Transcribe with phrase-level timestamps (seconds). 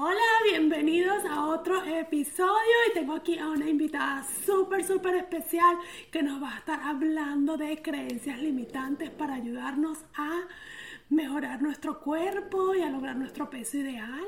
[0.00, 0.14] Hola,
[0.48, 5.76] bienvenidos a otro episodio y tengo aquí a una invitada súper, súper especial
[6.12, 10.42] que nos va a estar hablando de creencias limitantes para ayudarnos a
[11.10, 14.22] mejorar nuestro cuerpo y a lograr nuestro peso ideal.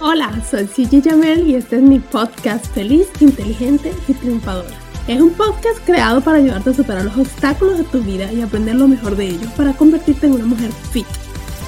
[0.00, 4.78] Hola, soy Gigi Jamel y este es mi podcast Feliz, Inteligente y Triunfadora.
[5.06, 8.76] Es un podcast creado para ayudarte a superar los obstáculos de tu vida y aprender
[8.76, 11.06] lo mejor de ellos para convertirte en una mujer fit,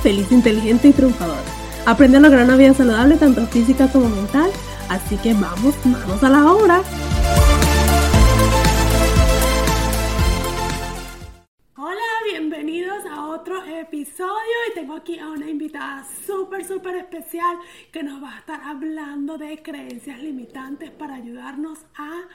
[0.02, 1.59] feliz, inteligente y triunfadora.
[1.86, 4.50] Aprende a lograr una vida saludable tanto física como mental.
[4.88, 6.82] Así que vamos, vamos a la obra.
[11.76, 11.96] Hola,
[12.30, 17.56] bienvenidos a otro episodio y tengo aquí a una invitada súper, súper especial
[17.90, 22.28] que nos va a estar hablando de creencias limitantes para ayudarnos a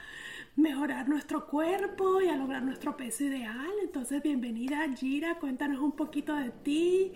[0.56, 3.70] mejorar nuestro cuerpo y a lograr nuestro peso ideal.
[3.82, 7.12] Entonces, bienvenida Gira, cuéntanos un poquito de ti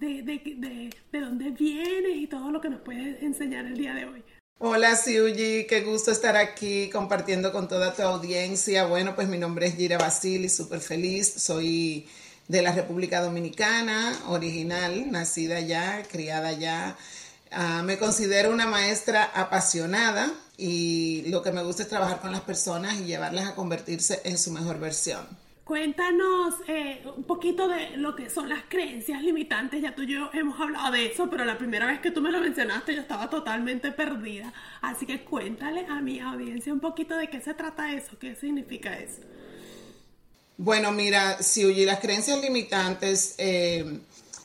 [0.00, 4.06] de, de, de, dónde vienes y todo lo que nos puedes enseñar el día de
[4.06, 4.24] hoy.
[4.58, 8.86] Hola Siuji, qué gusto estar aquí compartiendo con toda tu audiencia.
[8.86, 11.32] Bueno, pues mi nombre es Gira Basili, súper feliz.
[11.34, 12.06] Soy
[12.48, 16.96] de la República Dominicana, original, nacida allá, criada allá.
[17.50, 22.42] Ah, me considero una maestra apasionada y lo que me gusta es trabajar con las
[22.42, 25.26] personas y llevarlas a convertirse en su mejor versión.
[25.70, 29.80] Cuéntanos eh, un poquito de lo que son las creencias limitantes.
[29.80, 32.32] Ya tú y yo hemos hablado de eso, pero la primera vez que tú me
[32.32, 34.52] lo mencionaste yo estaba totalmente perdida.
[34.80, 38.98] Así que cuéntale a mi audiencia un poquito de qué se trata eso, qué significa
[38.98, 39.20] eso.
[40.56, 44.00] Bueno, mira, si oye las creencias limitantes, eh,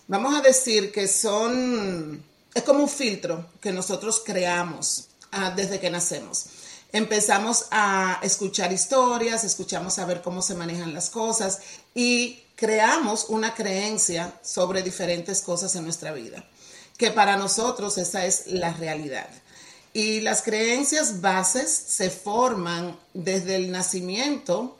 [0.07, 5.89] vamos a decir que son, es como un filtro que nosotros creamos ah, desde que
[5.89, 6.64] nacemos
[6.95, 11.59] empezamos a escuchar historias, escuchamos a ver cómo se manejan las cosas
[11.93, 16.45] y creamos una creencia sobre diferentes cosas en nuestra vida,
[16.97, 19.27] que para nosotros esa es la realidad.
[19.91, 24.77] Y las creencias bases se forman desde el nacimiento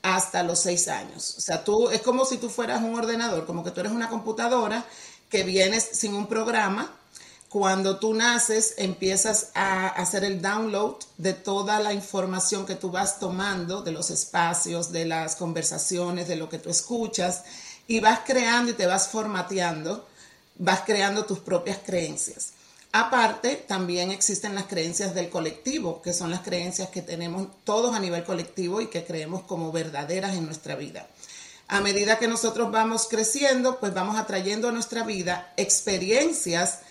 [0.00, 1.34] hasta los seis años.
[1.36, 4.08] O sea, tú es como si tú fueras un ordenador, como que tú eres una
[4.08, 4.86] computadora
[5.28, 6.90] que vienes sin un programa
[7.50, 13.18] cuando tú naces, empiezas a hacer el download de toda la información que tú vas
[13.18, 17.42] tomando, de los espacios, de las conversaciones, de lo que tú escuchas,
[17.88, 20.06] y vas creando y te vas formateando,
[20.58, 22.52] vas creando tus propias creencias.
[22.92, 27.98] Aparte, también existen las creencias del colectivo, que son las creencias que tenemos todos a
[27.98, 31.08] nivel colectivo y que creemos como verdaderas en nuestra vida.
[31.66, 36.82] A medida que nosotros vamos creciendo, pues vamos atrayendo a nuestra vida experiencias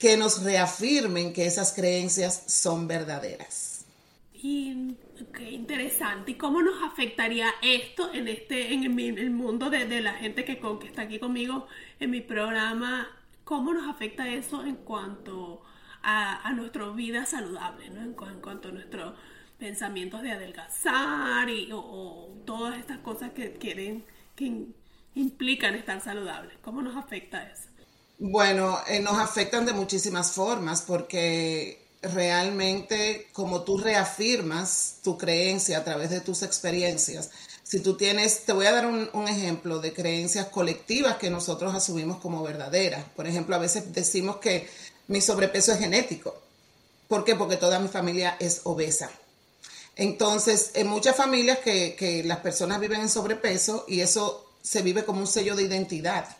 [0.00, 3.84] que nos reafirmen que esas creencias son verdaderas.
[4.32, 4.96] Y
[5.34, 6.32] qué interesante.
[6.32, 11.02] ¿Y cómo nos afectaría esto en este, en el, mundo de, la gente que, está
[11.02, 11.66] aquí conmigo
[12.00, 13.08] en mi programa?
[13.44, 15.62] ¿Cómo nos afecta eso en cuanto
[16.02, 19.14] a, nuestra vida saludable, en, cuanto a nuestros
[19.58, 24.02] pensamientos de adelgazar y, o, todas estas cosas que quieren,
[24.34, 24.66] que
[25.14, 26.56] implican estar saludables?
[26.62, 27.69] ¿Cómo nos afecta eso?
[28.22, 35.84] Bueno, eh, nos afectan de muchísimas formas porque realmente como tú reafirmas tu creencia a
[35.84, 37.30] través de tus experiencias,
[37.62, 41.74] si tú tienes, te voy a dar un, un, ejemplo de creencias colectivas que nosotros
[41.74, 43.06] asumimos como verdaderas.
[43.16, 44.68] Por ejemplo, a veces decimos que
[45.08, 46.34] mi sobrepeso es genético.
[47.08, 47.36] ¿Por qué?
[47.36, 49.10] Porque toda mi familia es obesa.
[49.96, 55.06] Entonces, en muchas familias que, que las personas viven en sobrepeso y eso se vive
[55.06, 56.36] como un sello de identidad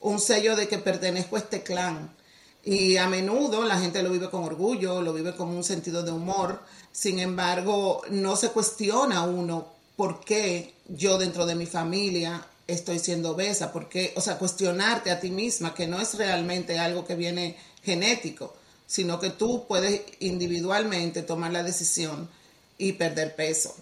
[0.00, 2.14] un sello de que pertenezco a este clan.
[2.64, 6.12] Y a menudo la gente lo vive con orgullo, lo vive con un sentido de
[6.12, 6.60] humor.
[6.92, 9.66] Sin embargo, no se cuestiona uno
[9.96, 15.20] por qué yo dentro de mi familia estoy siendo obesa, porque, o sea, cuestionarte a
[15.20, 18.54] ti misma, que no es realmente algo que viene genético,
[18.86, 22.28] sino que tú puedes individualmente tomar la decisión
[22.76, 23.74] y perder peso.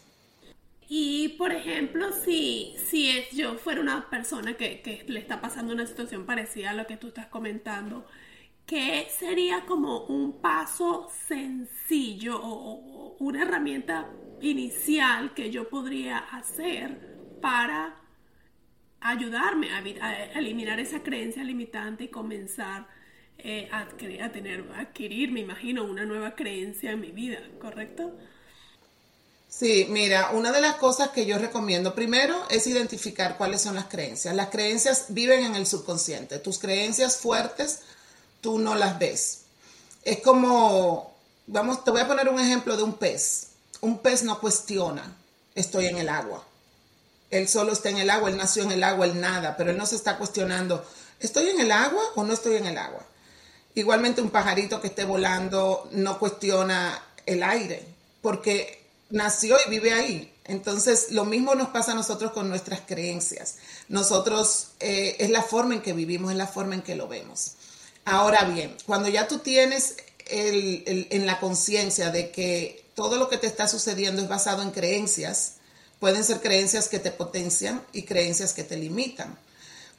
[0.88, 5.87] Y por ejemplo, si, si es, yo fuera una persona que, le está pasando una
[5.87, 8.06] situación parecida a lo que tú estás comentando,
[8.67, 14.11] ¿qué sería como un paso sencillo o, una herramienta
[14.41, 17.97] inicial que yo podría hacer para
[19.00, 22.87] ayudarme a, eliminar esa creencia limitante y comenzar
[23.38, 28.17] eh, a, a, tener, a adquirir, me imagino, una nueva creencia en mi vida, ¿correcto?
[29.48, 33.87] Sí, mira, una de las cosas que yo recomiendo primero es identificar cuáles son las
[33.87, 34.34] creencias.
[34.34, 36.38] Las creencias viven en el subconsciente.
[36.38, 37.81] Tus creencias fuertes,
[38.40, 39.43] tú no las ves.
[40.02, 41.14] Es como,
[41.46, 43.48] vamos, te voy a poner un ejemplo de un pez.
[43.81, 45.16] Un pez no cuestiona,
[45.54, 46.44] estoy en el agua.
[47.31, 49.76] Él solo está en el agua, él nació en el agua, él nada, pero él
[49.76, 50.84] no se está cuestionando,
[51.19, 53.04] ¿estoy en el agua o no estoy en el agua?
[53.75, 57.84] Igualmente un pajarito que esté volando no cuestiona el aire,
[58.22, 60.32] porque nació y vive ahí.
[60.44, 63.56] Entonces, lo mismo nos pasa a nosotros con nuestras creencias.
[63.88, 67.53] Nosotros, eh, es la forma en que vivimos, es la forma en que lo vemos.
[68.05, 69.97] Ahora bien, cuando ya tú tienes
[70.29, 75.56] en la conciencia de que todo lo que te está sucediendo es basado en creencias,
[76.00, 79.38] pueden ser creencias que te potencian y creencias que te limitan.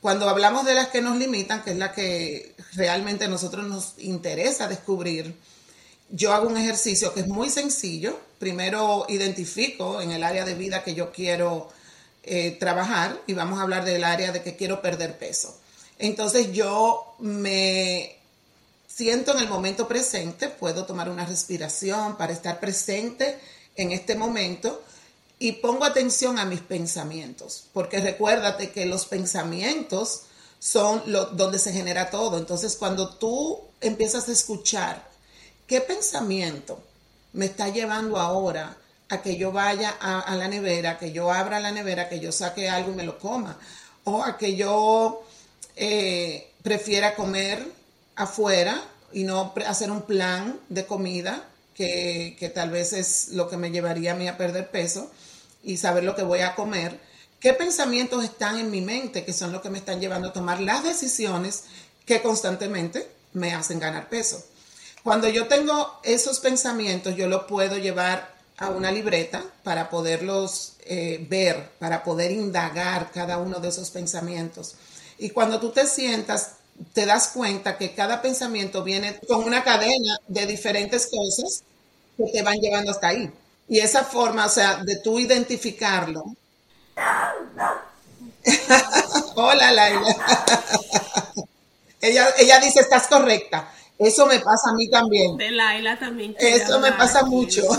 [0.01, 3.94] Cuando hablamos de las que nos limitan, que es la que realmente a nosotros nos
[3.98, 5.36] interesa descubrir,
[6.09, 8.19] yo hago un ejercicio que es muy sencillo.
[8.39, 11.69] Primero identifico en el área de vida que yo quiero
[12.24, 15.57] eh, trabajar y vamos a hablar del área de que quiero perder peso.
[16.00, 18.18] Entonces yo me
[18.88, 23.39] siento en el momento presente, puedo tomar una respiración para estar presente
[23.75, 24.83] en este momento
[25.39, 30.24] y pongo atención a mis pensamientos, porque recuérdate que los pensamientos
[30.60, 32.38] son lo, donde se genera todo.
[32.38, 35.07] Entonces cuando tú empiezas a escuchar
[35.67, 36.81] ¿Qué pensamiento
[37.33, 38.77] me está llevando ahora
[39.09, 42.69] a que yo vaya a, la nevera, que yo abra la nevera, que yo saque
[42.69, 43.59] algo y me lo coma?
[44.05, 45.23] O a que yo
[45.75, 47.67] eh, prefiera comer
[48.15, 48.81] afuera
[49.11, 51.43] y no hacer un plan de comida,
[51.75, 55.11] que, que tal vez es lo que me llevaría a mí a perder peso
[55.63, 56.97] y saber lo que voy a comer.
[57.41, 60.61] ¿Qué pensamientos están en mi mente que son los que me están llevando a tomar
[60.61, 61.65] las decisiones
[62.05, 64.41] que constantemente me hacen ganar peso?
[65.07, 71.25] Cuando yo tengo esos pensamientos, yo los puedo llevar a una libreta para poderlos eh,
[71.30, 74.75] ver, para poder indagar cada uno de esos pensamientos.
[75.18, 76.56] Y cuando tú te sientas,
[76.92, 81.63] te das cuenta que cada pensamiento viene con una cadena de diferentes cosas
[82.18, 83.31] que te van llevando hasta ahí.
[83.69, 86.36] Y esa forma, o sea, de tú identificarlo.
[89.36, 90.15] Hola, Laila.
[92.01, 93.71] ella, ella dice, estás correcta.
[93.99, 95.38] Eso me pasa a mí también.
[95.38, 96.35] De Laila también.
[96.39, 97.63] Eso me pasa mucho.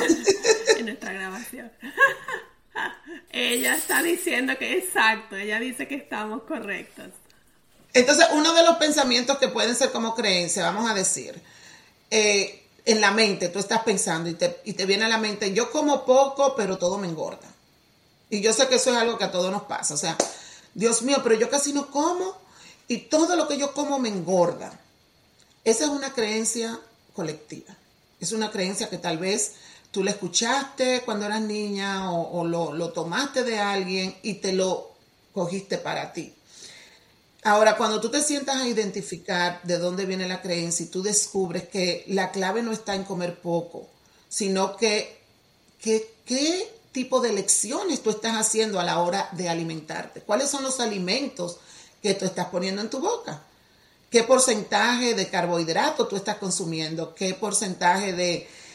[0.76, 1.72] En nuestra grabación.
[3.32, 7.06] ella está diciendo que exacto, ella dice que estamos correctos.
[7.94, 11.42] Entonces, uno de los pensamientos que pueden ser como creencia, vamos a decir,
[12.12, 15.52] eh, en la mente, tú estás pensando y te, y te viene a la mente,
[15.52, 17.48] yo como poco, pero todo me engorda.
[18.30, 19.94] Y yo sé que eso es algo que a todos nos pasa.
[19.94, 20.16] O sea,
[20.74, 22.36] Dios mío, pero yo casi no como
[22.86, 24.78] y todo lo que yo como me engorda.
[25.68, 26.80] Esa es una creencia
[27.12, 27.76] colectiva.
[28.20, 29.52] Es una creencia que tal vez
[29.90, 34.92] tú la escuchaste cuando eras niña o, lo, tomaste de alguien y te lo
[35.34, 36.32] cogiste para ti.
[37.42, 41.68] Ahora, cuando tú te sientas a identificar de dónde viene la creencia y tú descubres
[41.68, 43.90] que la clave no está en comer poco,
[44.30, 45.20] sino que,
[45.78, 50.80] qué tipo de elecciones tú estás haciendo a la hora de alimentarte, cuáles son los
[50.80, 51.58] alimentos
[52.02, 53.42] que tú estás poniendo en tu boca
[54.10, 58.12] qué porcentaje de carbohidrato tú estás consumiendo, qué porcentaje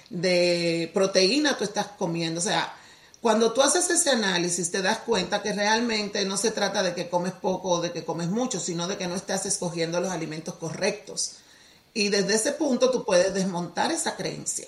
[0.09, 2.39] de, proteína tú estás comiendo.
[2.39, 2.75] O sea,
[3.21, 7.09] cuando tú haces ese análisis te das cuenta que realmente no se trata de que
[7.09, 10.55] comes poco o de que comes mucho, sino de que no estás escogiendo los alimentos
[10.55, 11.37] correctos.
[11.93, 14.67] Y desde ese punto tú puedes desmontar esa creencia.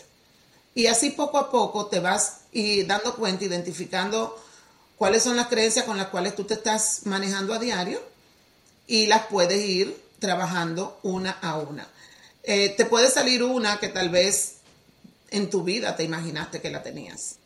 [0.74, 4.38] Y así poco a poco te vas y dando cuenta, identificando
[4.98, 8.02] cuáles son las creencias con las cuales tú te estás manejando a diario
[8.88, 11.88] y las puedes ir trabajando una a una.
[12.44, 14.58] Eh, te puede salir una que tal vez
[15.32, 17.38] en tu vida te imaginaste que la tenías.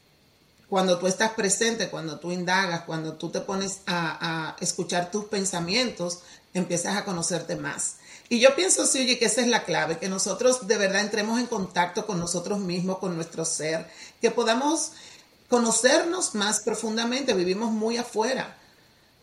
[0.70, 6.20] Cuando tú estás presente, cuando tú indagas, cuando tú te pones a, escuchar tus pensamientos,
[6.54, 7.96] empiezas a conocerte más.
[8.28, 11.48] Y yo pienso, sí, que esa es la clave, que nosotros de verdad entremos en
[11.48, 13.90] contacto con nosotros mismos, con nuestro ser,
[14.22, 14.92] que podamos
[15.48, 17.34] conocernos más profundamente.
[17.34, 18.56] Vivimos muy afuera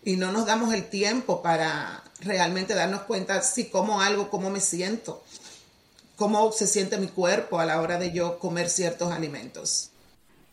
[0.03, 4.61] y no nos damos el tiempo para realmente darnos cuenta si como algo, cómo me
[4.61, 5.23] siento,
[6.17, 9.91] cómo se siente mi cuerpo a la hora de yo comer ciertos alimentos.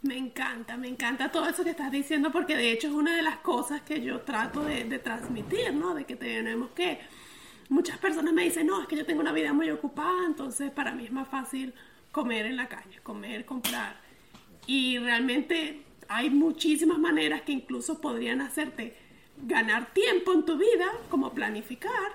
[0.02, 3.22] Me encanta, me encanta todo eso que estás diciendo porque de hecho es una de
[3.22, 5.96] las cosas que yo trato de, transmitir, ¿no?
[5.96, 7.00] De que tenemos que...
[7.70, 10.94] Muchas personas me dicen, no, es que yo tengo una vida muy ocupada, entonces para
[10.94, 11.74] mí es más fácil
[12.12, 13.96] comer en la calle, comer, comprar.
[14.68, 18.98] Y realmente hay muchísimas maneras que incluso podrían hacerte
[19.44, 22.12] ganar tiempo en tu vida, como planificar,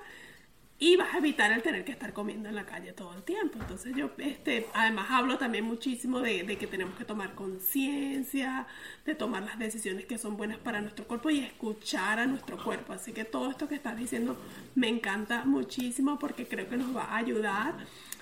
[0.81, 3.59] y vas a evitar el tener que estar comiendo en la calle todo el tiempo.
[3.61, 8.67] Entonces yo, este, además hablo también muchísimo de, de que tenemos que tomar conciencia,
[9.05, 12.93] de tomar las decisiones que son buenas para nuestro cuerpo y escuchar a nuestro cuerpo.
[12.93, 14.37] Así que todo esto que estás diciendo
[14.77, 17.75] me encanta muchísimo porque creo que nos va a ayudar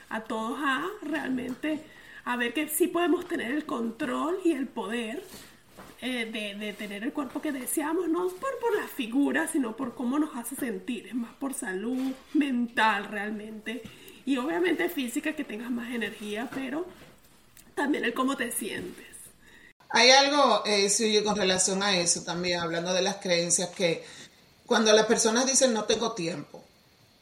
[0.09, 1.85] a todos a realmente
[2.25, 5.23] a ver que sí podemos tener el control y el poder
[6.03, 10.19] eh, de, tener el cuerpo que deseamos, no por, por la figura, sino por cómo
[10.19, 13.83] nos hace sentir, es más por salud mental realmente.
[14.25, 16.87] Y obviamente física, que tengas más energía, pero
[17.75, 19.07] también el cómo te sientes.
[19.88, 24.05] Hay algo, eh, sí, con relación a eso también, hablando de las creencias, que
[24.67, 26.62] cuando las personas dicen no tengo tiempo,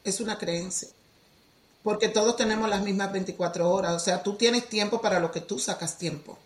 [0.03, 0.89] es una creencia.
[1.83, 3.93] Porque todos tenemos las mismas 24 horas.
[3.93, 6.39] O sea, tú tienes tiempo para lo que tú sacas tiempo.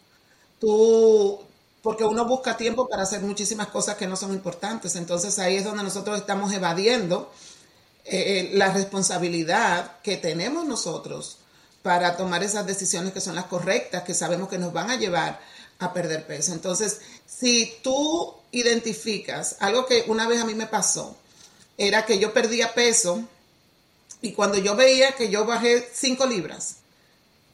[0.60, 1.40] Tú
[1.82, 4.96] porque uno busca tiempo para hacer muchísimas cosas que no son importantes.
[4.96, 7.32] Entonces ahí es donde nosotros estamos evadiendo
[8.06, 11.38] eh, eh, la responsabilidad que tenemos nosotros
[11.82, 15.40] para tomar esas decisiones que son las correctas, que sabemos que nos van a llevar
[15.80, 16.52] a perder peso.
[16.52, 21.16] Entonces, si tú identificas algo que una vez a mí me pasó,
[21.78, 23.24] era que yo perdía peso
[24.22, 26.78] y cuando yo veía que yo bajé 5 libras,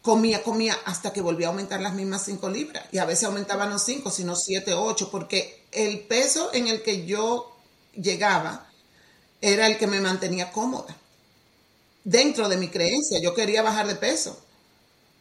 [0.05, 2.85] comía, comía hasta que volvía a aumentar las mismas 5 libras.
[2.91, 7.07] Y a veces aumentaban no 5, sino 7, 8, porque el peso en el que
[7.07, 7.57] yo
[7.95, 8.69] llegaba
[9.41, 10.95] era el que me mantenía cómoda.
[12.03, 14.39] Dentro de mi creencia, yo quería bajar de peso.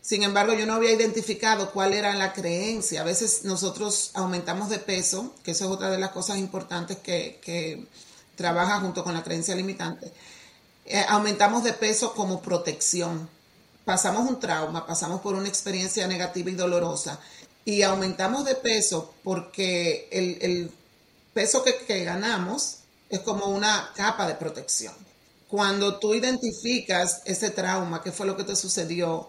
[0.02, 3.00] Sin embargo, yo no había identificado cuál era la creencia.
[3.00, 7.40] A veces nosotros aumentamos de peso, que eso es otra de las cosas importantes que,
[7.42, 7.86] que
[8.36, 10.12] trabaja junto con la creencia limitante.
[10.84, 13.30] Eh, aumentamos de peso como protección
[13.84, 17.20] pasamos un trauma, pasamos por una experiencia negativa y dolorosa
[17.64, 20.70] y aumentamos de peso porque el,
[21.32, 24.94] peso que, que, ganamos es como una capa de protección.
[25.48, 29.28] Cuando tú identificas ese trauma, qué fue lo que te sucedió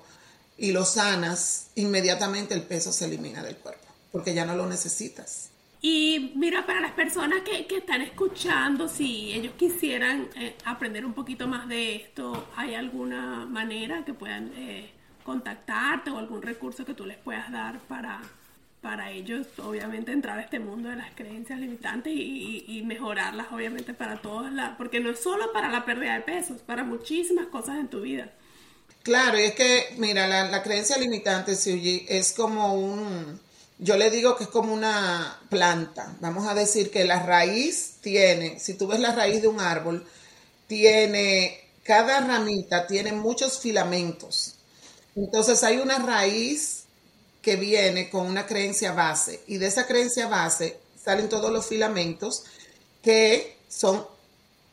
[0.58, 3.86] y lo sanas, inmediatamente el peso se elimina del cuerpo
[4.16, 5.50] porque ya no lo necesitas.
[5.88, 11.14] Y mira, para las personas que, que están escuchando, si ellos quisieran eh, aprender un
[11.14, 14.90] poquito más de esto, ¿hay alguna manera que puedan eh,
[15.24, 18.20] contactarte o algún recurso que tú les puedas dar para,
[18.82, 24.20] para ellos, obviamente, entrar a este mundo de las creencias limitantes y, mejorarlas, obviamente, para
[24.24, 24.76] todas las...
[24.78, 28.02] Porque no es solo para la pérdida de peso, es para muchísimas cosas en tu
[28.02, 28.32] vida.
[29.04, 33.45] Claro, y es que, mira, la, la creencia limitante, Suji, es como un
[33.78, 36.16] yo le digo que es como una planta.
[36.22, 40.08] Vamos a decir que la raíz tiene, si tú ves la raíz de un árbol,
[40.68, 44.56] tiene, cada ramita tiene muchos filamentos.
[45.16, 46.84] Entonces hay una raíz
[47.42, 52.44] que viene con una creencia base y de esa creencia base salen todos los filamentos
[53.04, 54.06] que son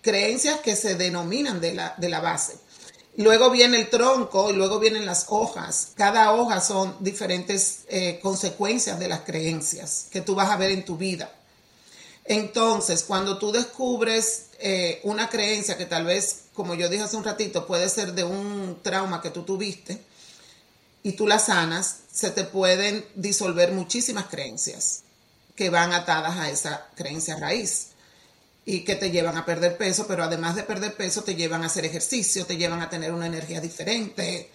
[0.01, 2.55] creencias que se denominan de la, de la base.
[3.17, 5.89] Luego viene el tronco y luego vienen las hojas.
[5.97, 10.85] Cada hoja son diferentes eh, consecuencias de las creencias que tú vas a ver en
[10.85, 11.31] tu vida.
[12.25, 17.25] Entonces, cuando tú descubres eh, una creencia que tal vez, como yo dije hace un
[17.25, 20.01] ratito, puede ser de un trauma que tú tuviste
[21.03, 25.03] y tú la sanas, se te pueden disolver muchísimas creencias
[25.55, 27.89] que van atadas a esa creencia raíz
[28.65, 31.67] y que te llevan a perder peso, pero además de perder peso te llevan a
[31.67, 34.51] hacer ejercicio, te llevan a tener una energía diferente,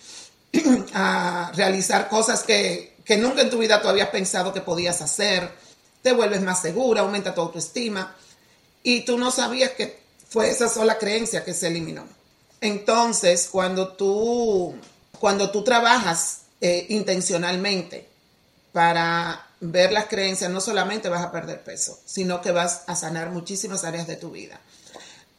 [0.93, 5.51] a realizar cosas que, nunca en tu vida tú habías pensado que podías hacer,
[6.01, 8.15] te vuelves más segura, aumenta tu autoestima
[8.81, 9.99] y tú no sabías que
[10.29, 12.05] fue esa sola creencia que se eliminó.
[12.61, 14.75] Entonces, cuando tú,
[15.19, 18.07] cuando tú trabajas eh, intencionalmente
[18.71, 23.31] para ver las creencias, no solamente vas a perder peso, sino que vas a sanar
[23.31, 24.59] muchísimas áreas de tu vida.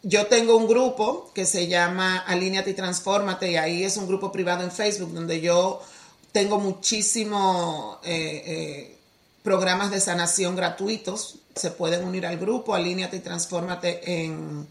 [0.03, 4.31] Yo tengo un grupo que se llama Alíneate y Transfórmate y ahí es un grupo
[4.31, 5.83] privado en Facebook donde yo
[6.31, 8.97] tengo muchísimos eh, eh,
[9.43, 11.41] programas de sanación gratuitos.
[11.55, 14.69] Se pueden unir al grupo Alíneate y Transfórmate en,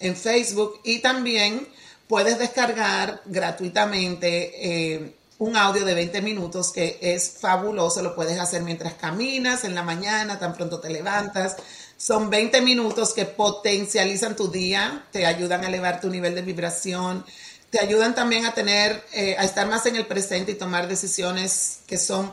[0.00, 1.66] en Facebook y también
[2.06, 4.52] puedes descargar gratuitamente
[4.94, 9.74] eh, un audio de 20 minutos que es fabuloso, lo puedes hacer mientras caminas, en
[9.74, 11.56] la mañana, tan pronto te levantas.
[11.98, 17.24] Son 20 minutos que potencializan tu día, te ayudan a elevar tu nivel de vibración,
[17.70, 21.80] te ayudan también a tener, eh, a estar más en el presente y tomar decisiones
[21.86, 22.32] que son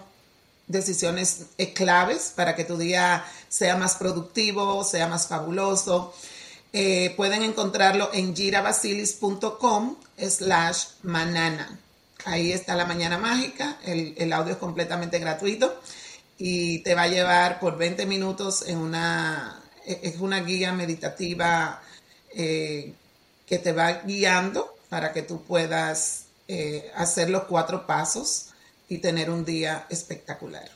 [0.67, 6.13] decisiones eh, claves para que tu día sea más productivo, sea más fabuloso.
[6.72, 11.82] Eh, pueden encontrarlo en girabasilis.com slash manana.
[12.25, 15.82] Ahí está la mañana mágica, el, audio es completamente gratuito
[16.38, 21.82] y te va a llevar por 20 minutos en una, e-, es una guía meditativa
[22.34, 22.94] eh,
[23.46, 28.53] que te va guiando para que tú puedas eh, hacer los cuatro pasos
[28.88, 30.70] y tener un día espectacular.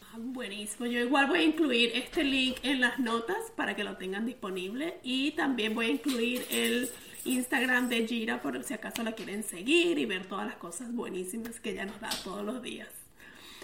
[0.00, 3.96] Ah, buenísimo, yo igual voy a incluir este link en las notas para que lo
[3.98, 6.90] tengan disponible y también voy a incluir el
[7.24, 11.60] Instagram de Gira por si acaso la quieren seguir y ver todas las cosas buenísimas
[11.60, 12.88] que ella nos da todos los días.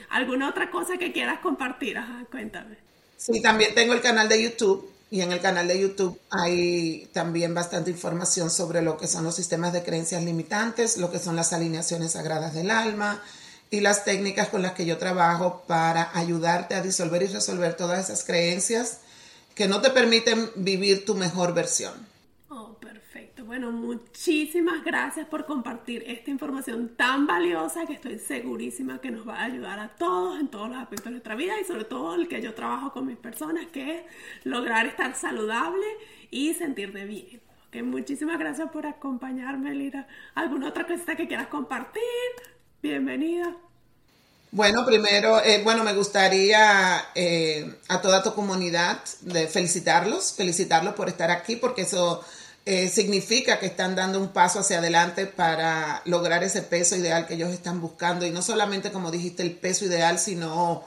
[0.09, 1.99] ¿Alguna otra cosa que quieras compartir?
[1.99, 2.77] Ajá, cuéntame.
[3.17, 7.53] Sí, también tengo el canal de YouTube y en el canal de YouTube hay también
[7.53, 11.53] bastante información sobre lo que son los sistemas de creencias limitantes, lo que son las
[11.53, 13.23] alineaciones sagradas del alma
[13.71, 18.05] y las técnicas con las que yo trabajo para ayudarte a disolver y resolver todas
[18.05, 18.99] esas creencias
[19.55, 21.93] que no te permiten vivir tu mejor versión.
[23.51, 29.41] Bueno, muchísimas gracias por compartir esta información tan valiosa que estoy segurísima que nos va
[29.41, 32.29] a ayudar a todos en todos los aspectos de nuestra vida y sobre todo el
[32.29, 34.03] que yo trabajo con mis personas, que es
[34.45, 35.85] lograr estar saludable
[36.31, 37.91] y sentirte bien.
[37.91, 40.07] Muchísimas gracias por acompañarme, Lira.
[40.37, 42.03] ¿Alguna otra cosa que quieras compartir?
[42.81, 43.57] Bienvenida.
[44.53, 51.09] Bueno, primero, eh, bueno, me gustaría eh, a toda tu comunidad de felicitarlos, felicitarlos por
[51.09, 52.25] estar aquí, porque eso
[52.67, 57.35] eh, significa que están dando un paso hacia adelante para lograr ese peso ideal que
[57.35, 58.27] ellos están buscando.
[58.27, 60.85] Y no solamente, como dijiste, el peso ideal, sino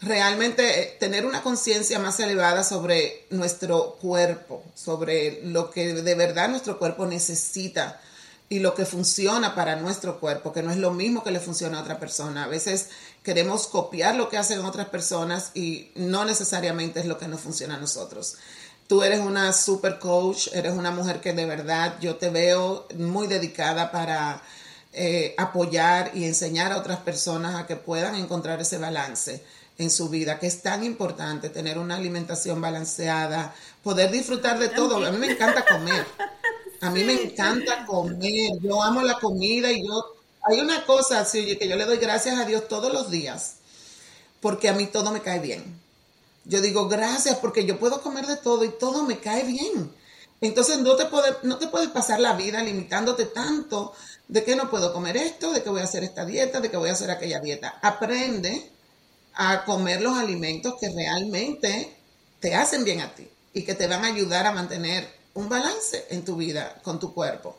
[0.00, 6.48] realmente eh, tener una conciencia más elevada sobre nuestro cuerpo, sobre lo que de verdad
[6.48, 8.00] nuestro cuerpo necesita
[8.48, 11.78] y lo que funciona para nuestro cuerpo, que no es lo mismo que le funciona
[11.78, 12.44] a otra persona.
[12.44, 12.88] A veces
[13.22, 17.76] queremos copiar lo que hacen otras personas y no necesariamente es lo que nos funciona
[17.76, 18.36] a nosotros.
[18.86, 23.26] Tú eres una super coach, eres una mujer que de verdad yo te veo muy
[23.26, 24.42] dedicada para
[24.92, 29.42] eh, apoyar y enseñar a otras personas a que puedan encontrar ese balance
[29.78, 35.04] en su vida, que es tan importante tener una alimentación balanceada, poder disfrutar de todo.
[35.04, 36.06] A mí me encanta comer.
[36.80, 38.52] A mí me encanta comer.
[38.60, 40.14] Yo amo la comida y yo...
[40.46, 43.54] Hay una cosa, así, que yo le doy gracias a Dios todos los días,
[44.42, 45.80] porque a mí todo me cae bien.
[46.44, 49.90] Yo digo, gracias, porque yo puedo comer de todo y todo me cae bien.
[50.40, 51.06] Entonces no te,
[51.42, 53.92] no te puedes pasar la vida limitándote tanto
[54.28, 56.76] de que no puedo comer esto, de que voy a hacer esta dieta, de que
[56.76, 57.78] voy a hacer aquella dieta.
[57.82, 58.70] Aprende
[59.34, 61.96] a comer los alimentos que realmente
[62.40, 66.06] te hacen bien a ti y que te van a ayudar a mantener un balance
[66.10, 67.56] en tu vida con tu cuerpo.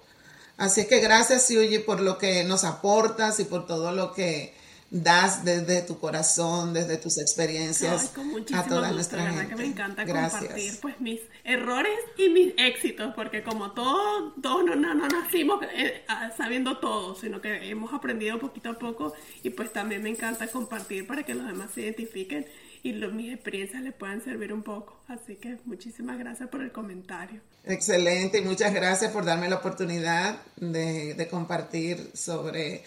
[0.58, 4.54] Así es que gracias, Yuji, por lo que nos aportas y por todo lo que
[4.90, 8.14] das desde tu corazón, desde tus experiencias
[8.54, 9.48] a toda nuestra gente.
[9.48, 14.76] que me encanta compartir pues mis errores y mis éxitos, porque como todos, todos no,
[14.76, 16.04] no, no, nacimos eh,
[16.38, 21.08] sabiendo todo, sino que hemos aprendido poquito a poco y pues también me encanta compartir
[21.08, 22.46] para que los demás se identifiquen
[22.84, 25.00] y mis experiencias les puedan servir un poco.
[25.08, 27.42] Así que muchísimas gracias por el comentario.
[27.64, 32.84] Excelente y muchas gracias por darme la oportunidad de, de compartir sobre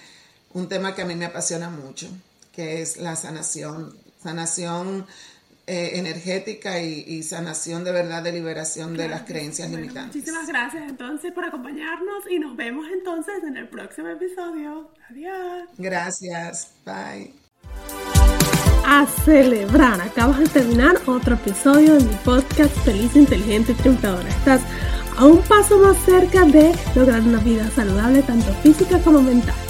[0.54, 2.08] un tema que a mí me apasiona mucho,
[2.52, 5.06] que es la sanación, sanación
[5.66, 10.16] eh, energética y, sanación de verdad de liberación de las creencias limitantes.
[10.16, 14.90] Muchísimas gracias entonces por acompañarnos y nos vemos entonces en el próximo episodio.
[15.10, 15.68] Adiós.
[15.76, 16.72] Gracias.
[16.86, 17.34] Bye.
[18.86, 24.26] A celebrar, acabas de terminar otro episodio de mi podcast Feliz, Inteligente y Triunfadora.
[24.30, 24.62] Estás
[25.18, 29.67] a un paso más cerca de lograr una vida saludable tanto física como mental.